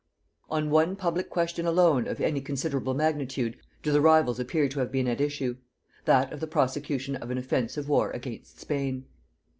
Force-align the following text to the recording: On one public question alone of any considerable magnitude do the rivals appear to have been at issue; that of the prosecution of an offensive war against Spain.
On 0.49 0.71
one 0.71 0.95
public 0.95 1.29
question 1.29 1.67
alone 1.67 2.07
of 2.07 2.19
any 2.19 2.41
considerable 2.41 2.95
magnitude 2.95 3.59
do 3.83 3.91
the 3.91 4.01
rivals 4.01 4.39
appear 4.39 4.67
to 4.67 4.79
have 4.79 4.91
been 4.91 5.07
at 5.07 5.21
issue; 5.21 5.57
that 6.05 6.33
of 6.33 6.39
the 6.39 6.47
prosecution 6.47 7.15
of 7.17 7.29
an 7.29 7.37
offensive 7.37 7.87
war 7.87 8.09
against 8.09 8.59
Spain. 8.59 9.05